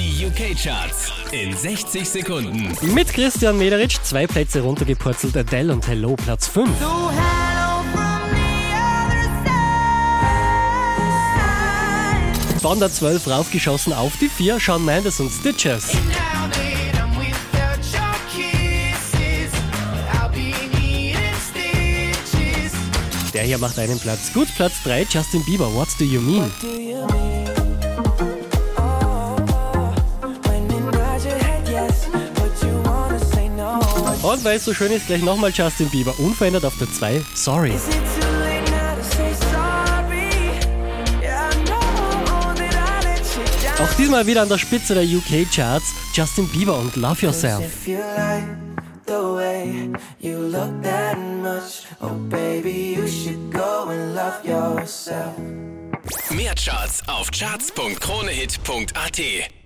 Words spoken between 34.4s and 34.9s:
weil es so